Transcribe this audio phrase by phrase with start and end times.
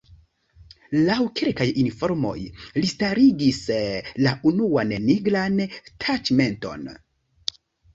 [1.09, 2.33] Laŭ kelkaj informoj,
[2.79, 3.63] li starigis
[4.25, 5.65] la unuan nigran
[6.09, 6.95] taĉmenton.